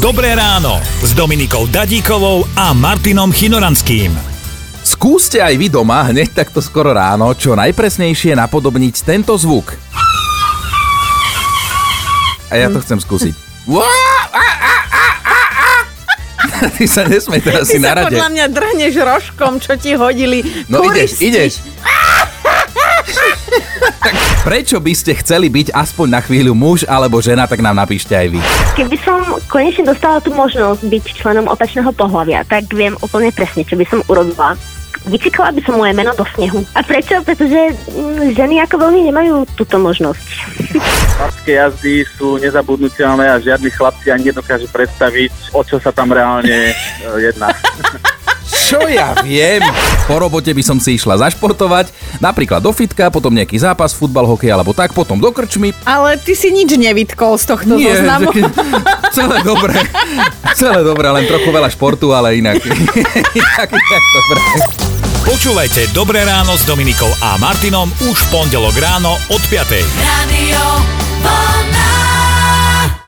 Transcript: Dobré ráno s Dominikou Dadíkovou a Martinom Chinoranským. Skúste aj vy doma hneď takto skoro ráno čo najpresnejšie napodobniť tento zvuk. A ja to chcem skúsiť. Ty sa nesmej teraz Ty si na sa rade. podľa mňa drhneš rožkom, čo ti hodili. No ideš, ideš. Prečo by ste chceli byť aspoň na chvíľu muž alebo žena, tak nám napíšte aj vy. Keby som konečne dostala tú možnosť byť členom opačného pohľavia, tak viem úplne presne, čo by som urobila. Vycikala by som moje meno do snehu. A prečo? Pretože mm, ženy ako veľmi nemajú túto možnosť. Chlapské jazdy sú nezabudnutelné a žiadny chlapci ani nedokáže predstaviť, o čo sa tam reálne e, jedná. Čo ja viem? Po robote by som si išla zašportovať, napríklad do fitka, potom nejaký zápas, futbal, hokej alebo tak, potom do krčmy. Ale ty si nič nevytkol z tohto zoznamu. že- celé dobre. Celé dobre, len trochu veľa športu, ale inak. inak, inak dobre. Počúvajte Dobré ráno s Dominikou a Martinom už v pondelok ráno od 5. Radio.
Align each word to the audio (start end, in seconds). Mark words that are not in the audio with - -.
Dobré 0.00 0.32
ráno 0.32 0.80
s 1.04 1.12
Dominikou 1.12 1.68
Dadíkovou 1.68 2.48
a 2.56 2.72
Martinom 2.72 3.28
Chinoranským. 3.28 4.08
Skúste 4.80 5.44
aj 5.44 5.60
vy 5.60 5.68
doma 5.68 6.08
hneď 6.08 6.32
takto 6.40 6.64
skoro 6.64 6.96
ráno 6.96 7.28
čo 7.36 7.52
najpresnejšie 7.52 8.32
napodobniť 8.32 9.04
tento 9.04 9.36
zvuk. 9.36 9.76
A 12.48 12.56
ja 12.56 12.72
to 12.72 12.80
chcem 12.80 12.96
skúsiť. 12.96 13.36
Ty 16.80 16.84
sa 16.88 17.04
nesmej 17.04 17.44
teraz 17.44 17.68
Ty 17.68 17.76
si 17.76 17.78
na 17.84 17.92
sa 17.92 18.00
rade. 18.00 18.16
podľa 18.16 18.28
mňa 18.32 18.46
drhneš 18.56 18.94
rožkom, 19.04 19.60
čo 19.60 19.76
ti 19.76 20.00
hodili. 20.00 20.64
No 20.72 20.80
ideš, 20.80 21.20
ideš. 21.20 21.60
Prečo 24.40 24.80
by 24.80 24.96
ste 24.96 25.12
chceli 25.20 25.52
byť 25.52 25.76
aspoň 25.76 26.16
na 26.16 26.24
chvíľu 26.24 26.56
muž 26.56 26.88
alebo 26.88 27.20
žena, 27.20 27.44
tak 27.44 27.60
nám 27.60 27.76
napíšte 27.76 28.16
aj 28.16 28.32
vy. 28.32 28.40
Keby 28.72 28.96
som 29.04 29.20
konečne 29.52 29.84
dostala 29.84 30.16
tú 30.24 30.32
možnosť 30.32 30.80
byť 30.80 31.04
členom 31.12 31.44
opačného 31.44 31.92
pohľavia, 31.92 32.48
tak 32.48 32.64
viem 32.72 32.96
úplne 33.04 33.28
presne, 33.36 33.68
čo 33.68 33.76
by 33.76 33.84
som 33.84 34.00
urobila. 34.08 34.56
Vycikala 35.04 35.52
by 35.52 35.60
som 35.60 35.76
moje 35.76 35.92
meno 35.92 36.16
do 36.16 36.24
snehu. 36.32 36.64
A 36.72 36.80
prečo? 36.80 37.20
Pretože 37.20 37.76
mm, 37.92 38.32
ženy 38.32 38.64
ako 38.64 38.80
veľmi 38.80 39.12
nemajú 39.12 39.44
túto 39.60 39.76
možnosť. 39.76 40.24
Chlapské 41.20 41.60
jazdy 41.60 42.08
sú 42.16 42.40
nezabudnutelné 42.40 43.28
a 43.28 43.36
žiadny 43.44 43.68
chlapci 43.68 44.08
ani 44.08 44.32
nedokáže 44.32 44.72
predstaviť, 44.72 45.52
o 45.52 45.60
čo 45.60 45.76
sa 45.76 45.92
tam 45.92 46.16
reálne 46.16 46.72
e, 46.72 46.74
jedná. 47.20 47.52
Čo 48.70 48.86
ja 48.86 49.18
viem? 49.20 49.58
Po 50.06 50.14
robote 50.16 50.54
by 50.54 50.62
som 50.62 50.78
si 50.78 50.94
išla 50.94 51.18
zašportovať, 51.18 51.90
napríklad 52.18 52.62
do 52.62 52.70
fitka, 52.70 53.10
potom 53.10 53.34
nejaký 53.34 53.58
zápas, 53.58 53.90
futbal, 53.90 54.24
hokej 54.24 54.46
alebo 54.48 54.70
tak, 54.70 54.94
potom 54.94 55.18
do 55.18 55.34
krčmy. 55.34 55.74
Ale 55.82 56.14
ty 56.16 56.38
si 56.38 56.54
nič 56.54 56.70
nevytkol 56.70 57.34
z 57.34 57.44
tohto 57.46 57.74
zoznamu. 57.74 58.30
že- 58.30 58.46
celé 59.10 59.42
dobre. 59.42 59.74
Celé 60.54 60.80
dobre, 60.80 61.06
len 61.10 61.26
trochu 61.26 61.50
veľa 61.50 61.66
športu, 61.68 62.14
ale 62.14 62.38
inak. 62.38 62.62
inak, 62.62 63.68
inak 63.68 64.04
dobre. 64.14 64.38
Počúvajte 65.20 65.90
Dobré 65.90 66.22
ráno 66.22 66.54
s 66.54 66.64
Dominikou 66.64 67.10
a 67.20 67.36
Martinom 67.36 67.90
už 68.02 68.16
v 68.16 68.28
pondelok 68.30 68.74
ráno 68.78 69.18
od 69.28 69.42
5. 69.46 69.82
Radio. 70.00 71.09